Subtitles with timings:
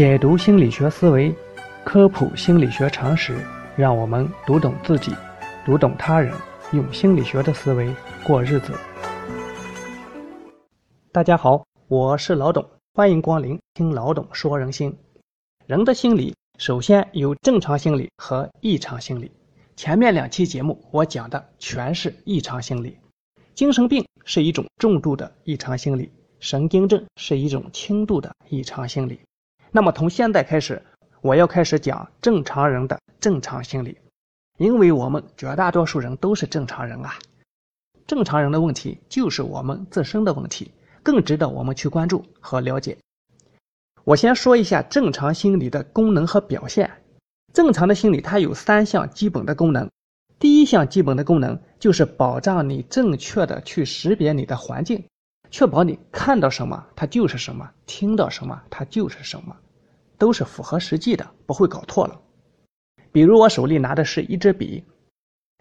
[0.00, 1.30] 解读心理学思维，
[1.84, 3.36] 科普心理学常识，
[3.76, 5.12] 让我们读懂自己，
[5.62, 6.32] 读懂他人，
[6.72, 8.72] 用心理学的思维过日子。
[11.12, 14.96] 大家好，我是老董，欢迎光临听老董说人心。
[15.66, 19.30] 人的心理首先有正常心理和异常心理。
[19.76, 22.96] 前面两期节目我讲的全是异常心理，
[23.54, 29.20] 精神病是一种重度的异常心理，神经症是一种轻度的异常心理。
[29.72, 30.82] 那么从现在开始，
[31.20, 33.96] 我要开始讲正常人的正常心理，
[34.58, 37.14] 因为我们绝大多数人都是正常人啊。
[38.06, 42.98] 正常人的问题就是我们自身的问题，更值得我们去关注和了解。
[44.02, 46.90] 我先说一下正常心理的功能和表现。
[47.52, 49.88] 正常的心理它有三项基本的功能，
[50.38, 55.04] 第一项基本的功能就是保障你正确的去识别你的环境。
[55.52, 59.56] 确保你看到什么，它就是什么；听到什么，它就是什么，
[60.20, 62.20] 都是符合实际的，不会搞错了。
[63.10, 64.84] 比如我手里拿的是一支笔，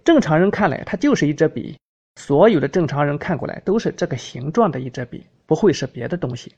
[0.04, 1.78] 正常人看来它就是一支笔，
[2.18, 6.54] 所有的正常人看过来都是这个形状的一支笔，不会是别的东西。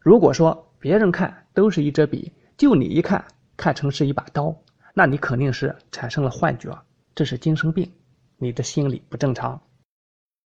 [0.00, 3.22] 如果说别人看都是一支笔，就你一看
[3.56, 4.56] 看成是一把刀，
[4.94, 6.76] 那你肯定是产生了幻觉，
[7.14, 7.92] 这是精神病，
[8.38, 9.60] 你的心理不正常。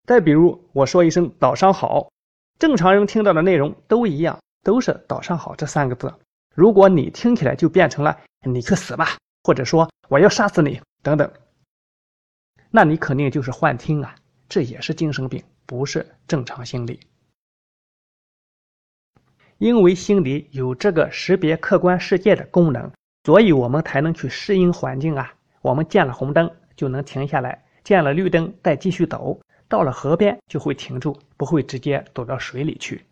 [0.05, 2.09] 再比如我说一声早上好。
[2.59, 6.13] 正常人听到的内容都一样，都是“早上好”这三个字。
[6.53, 11.31] 如果你听起来就变成了“你去死吧”，或者说“我要杀死你”等等，
[12.69, 14.15] 那你肯定就是幻听啊，
[14.49, 16.99] 这也是精神病，不是正常心理。
[19.57, 22.91] 因为心理有这个识别客观世界的功能，
[23.23, 25.33] 所以我们才能去适应环境啊。
[25.61, 29.39] 我们见了红灯就能停下来，见了绿灯再继续走。
[29.69, 33.05] 到了河边就会停住，不会直接走到水里去。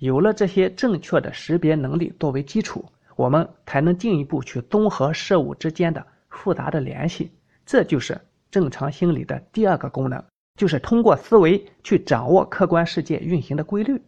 [0.00, 7.30] 有了这些正确的识别能力作为基础，我们才能进一步去综合事物之间的复杂的联系。
[7.66, 8.18] 这就是
[8.50, 10.24] 正常心理的第二个功能，
[10.56, 14.00] 就是通过思维去掌握客观世界运行的规律。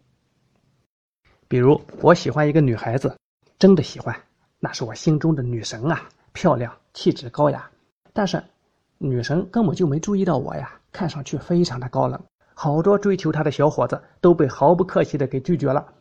[1.47, 3.15] 比如，我喜欢一个女孩子，
[3.59, 4.19] 真的喜欢，
[4.59, 7.71] 那是我心中的女神啊，漂亮，气质高雅。
[8.15, 8.43] 但是，
[8.97, 10.73] 女神根本就没注意到我呀。
[10.91, 12.23] 看上去非常的高冷，
[12.55, 15.93] 好多追求她的小伙子都被毫不客气的给拒绝了。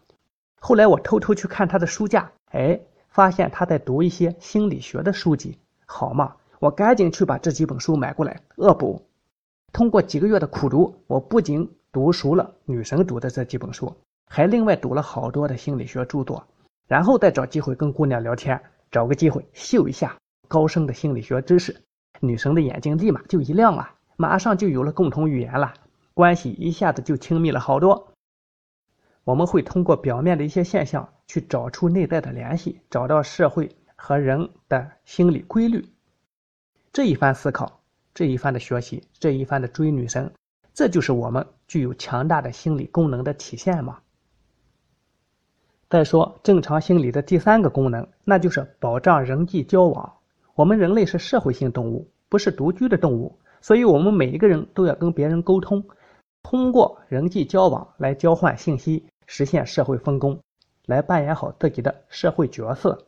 [0.59, 2.79] 后来我偷偷去看她的书架，哎，
[3.09, 5.57] 发现她在读一些心理学的书籍。
[5.85, 9.06] 好嘛，我赶紧去把这几本书买过来恶补。
[9.73, 13.95] 通过几个月的苦读，我不仅读熟了女神读的这几本书，
[14.28, 16.45] 还另外读了好多的心理学著作，
[16.88, 21.75] 然后再找机会跟姑娘聊天，找个机会秀一下高深的心理学知识，
[22.19, 23.89] 女神的眼睛立马就一亮了！
[24.18, 25.73] 马上就有了共同语言了，
[26.14, 28.14] 关系一下子就亲密了好多。
[29.24, 35.88] 我们会通过表面的一些现象去找出内在的联系，找到社会和人的心理规律。
[36.92, 37.82] 这一番思考，
[38.14, 40.34] 这一番的学习，这一番的追女神，
[40.74, 44.00] 这就是我们具有强大的心理功能的体现吗？
[45.88, 50.14] 再说正常心理的第三个功能，那就是保障人际交往。
[50.56, 53.38] 我们人类是社会性动物，不是独居的动物。
[53.62, 55.86] 所以，我们每一个人都要跟别人沟通，
[56.44, 60.40] 通过人际交往来交换信息，实现社会分工，
[60.85, 63.06] 来扮演好自己的社会角色。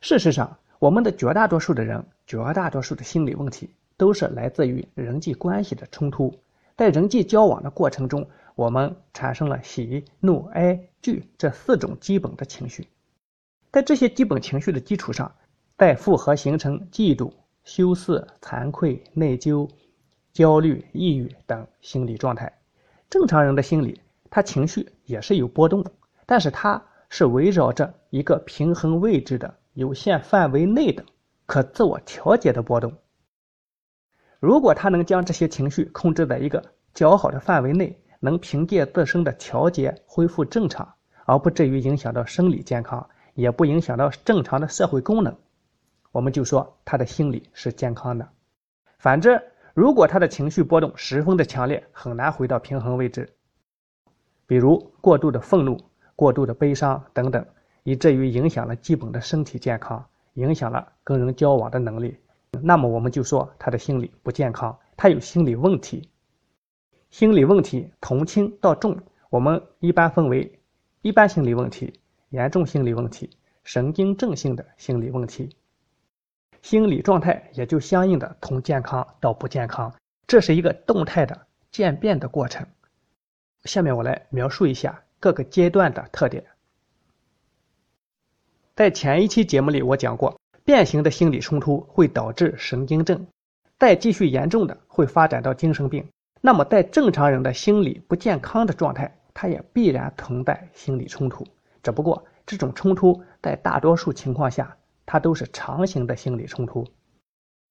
[0.00, 6.38] 事实上，我们的绝大多数的人，绝大多数的心理问题，都是来自于人际关系的冲突。
[6.76, 12.88] 在人际交往的过程中，我们产生了喜、怒、哀、惧这四种基本的情绪，
[13.70, 15.32] 在这些基本情绪的基础上，
[15.78, 17.32] 再复合形成嫉妒。
[17.64, 19.68] 羞涩、惭愧、内疚、
[20.32, 22.58] 焦虑、抑郁等心理状态。
[23.10, 24.00] 正常人的心理，
[24.30, 25.92] 他情绪也是有波动的，
[26.26, 31.04] 但是他是围绕着一个平衡位置的有限范围内的
[31.44, 32.94] 可自我调节的波动。
[34.40, 40.94] 如果他能将这些情绪控制在一个较好的范围内，能凭借自身的调节恢复正常，
[41.26, 45.36] 而不至于影响到生理健康，也不影响到正常的社会功能。
[46.10, 48.28] 我们就说他的心理是健康的，
[48.98, 49.42] 反之，
[49.74, 53.32] 如果他的情绪波动十分的强烈，很难回到平衡位置。
[54.46, 55.80] 比如过度的愤怒、
[56.14, 57.46] 过度的悲伤等等，
[57.84, 60.04] 以至于影响了基本的身体健康，
[60.34, 62.18] 影响了跟人交往的能力。
[62.60, 66.10] 那么我们就说他的心理不健康，他有心理问题。
[67.08, 68.98] 心理问题从轻到重，
[69.30, 70.60] 我们一般分为
[71.00, 71.98] 一般心理问题、
[72.28, 73.30] 严重心理问题、
[73.64, 75.56] 神经症性的心理问题。
[76.62, 79.92] 心理状态也就相应的从健康到不健康，
[80.26, 82.66] 这是一个动态的渐变的过程。
[83.64, 86.44] 下面我来描述一下各个阶段的特点。
[88.74, 93.26] 在前一期节目里我讲过，变形的心理冲突会导致神经症，
[93.78, 96.08] 再继续严重的会发展到精神病。
[96.40, 101.46] 那么在正常人的心理不健康的状态，它也必然存在心理冲突，
[101.82, 104.76] 只不过这种冲突在大多数情况下，
[105.12, 106.86] 它都是长形的心理冲突。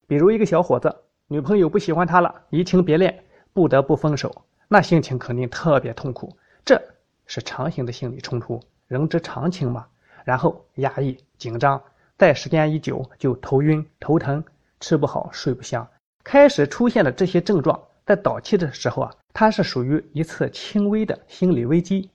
[0.07, 0.95] 比如一个小伙子，
[1.27, 6.37] 女朋友不喜欢他了，移情别恋，不得不分手，那心情肯定特别痛苦。
[6.63, 6.79] 这
[7.25, 9.87] 是长形的心理冲突，人之常情嘛。
[10.23, 11.81] 然后压抑、紧张，
[12.15, 14.43] 再时间一久就头晕、头疼，
[14.79, 15.87] 吃不好、睡不香。
[16.23, 22.07] 开始出现的这些症状，在早期的时候啊，它是属于一次轻微的心理危机，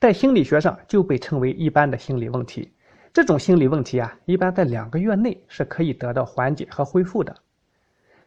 [0.00, 2.72] 在心理学上就被称为一般的心理问题。
[3.12, 7.36] 这种心理问题啊，一般在两个月内是可以得到缓解和恢复的。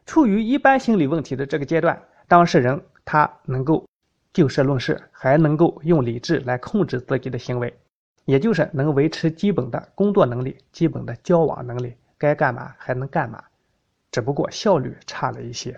[0.05, 3.83] 处于一般心理问题的这个阶段，当事人他能够
[4.31, 7.75] 就事论事，还能够用理智来控制自己的行为，
[8.25, 13.43] 也就是能维持基本的工作能力、基本的交往能力，该干嘛还能干嘛，
[14.11, 15.75] 只不过效率差了一些。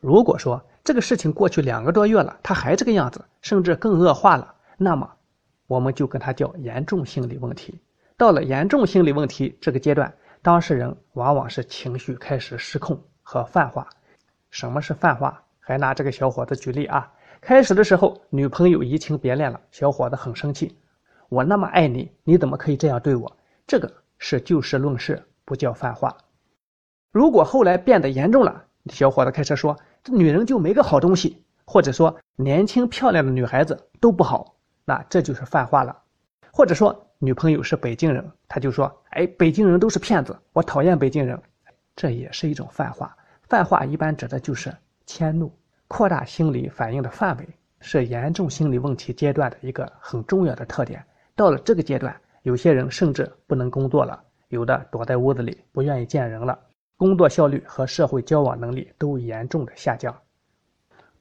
[0.00, 5.10] 如果说这个事情过去两个多月了，他还这个样子，甚至更恶化了，那么
[5.66, 7.80] 我们就跟他叫严重心理问题。
[8.18, 10.12] 到了严重心理问题这个阶段，
[10.42, 13.88] 当事人往往是情绪开始失控和泛化。
[14.50, 15.40] 什么是泛化？
[15.60, 17.08] 还拿这个小伙子举例啊。
[17.40, 20.76] 开始的时候，女朋友移情别恋了，小伙子很生气。
[21.28, 23.36] 我那么爱你，你怎么可以这样对我？
[23.68, 23.88] 这个
[24.18, 26.16] 是就事论事，不叫泛化。
[27.12, 35.96] 如果后来变得严重了，小伙子开始说这女人就没个好东西，或者说年轻漂亮的女孩子都不好，那这就是泛化了。
[36.50, 37.04] 或者说。
[37.20, 41.36] 女朋友是北京人，他就说：“哎，北京人都是骗子，我讨厌北京人。”
[41.96, 43.16] 这也是一种泛化。
[43.42, 44.72] 泛化一般指的就是
[45.04, 45.52] 迁怒、
[45.88, 47.48] 扩大心理反应的范围，
[47.80, 51.04] 是严重心理问题阶段的一个很重要的特点。
[51.34, 56.56] 到了这个阶段，有些人甚至不能工作了，有的躲在屋子里不愿意见人了，
[56.96, 60.16] 工作效率和社会交往能力都严重的下降。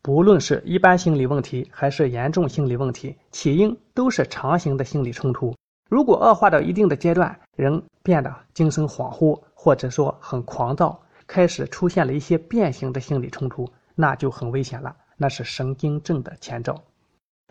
[0.04, 5.56] 不论是一般心理问题还是严重心理问题，起因都是长形的心理冲突。
[5.90, 16.84] 如果恶化到一定的阶段，人变得精神恍惚，或者说很狂躁，开始出现了一些变形的心理冲突，那就很危险了，那是神经症的前兆。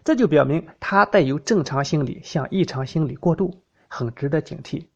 [0.05, 4.87] 这就表明他带有正常心理向异常心理过渡，很值得警惕。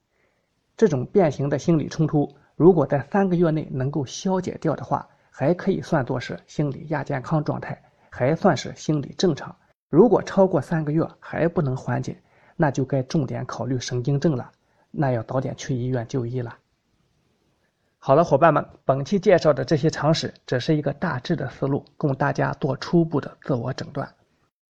[0.76, 9.56] 这种变形的心理冲突，如果在三个月内能够消解掉的话，还可以算作是心理亚健康状态，还算是心理正常。
[9.88, 12.22] 如果超过三个月还不能缓解，
[12.60, 14.52] 那就该重点考虑神经症了，
[14.90, 16.58] 那要早点去医院就医了。
[17.98, 24.12] 好了，伙伴们，本期介绍的这些常识只是一个大致的思路，供大家做初步的自我诊断。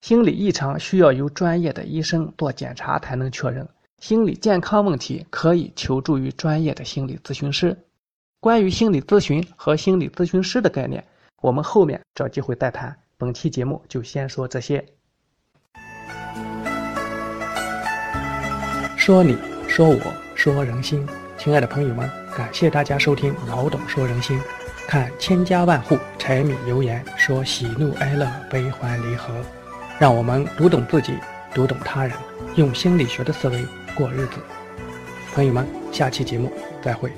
[0.03, 7.77] 心理异常需要由专业的医生做检查才能确认，心理健康问题可以求助于专业的心理咨询师。
[8.39, 11.05] 关于心理咨询和心理咨询师的概念，
[11.43, 12.97] 我们后面找机会再谈。
[13.19, 14.87] 本期节目就先说这些。
[19.11, 19.37] 说你，
[19.67, 20.01] 说我，
[20.37, 21.05] 说人心，
[21.37, 24.41] 亲爱的朋友们，感谢大家收听老董说人心。
[24.87, 29.35] 看千家万户，柴米油盐，说喜怒哀乐，悲欢离合，
[29.99, 31.19] 让我们读懂自己，
[31.53, 32.13] 读懂他人，
[32.55, 34.35] 用心理学的思维过日子。
[35.35, 37.11] 朋友们，下期节目再会。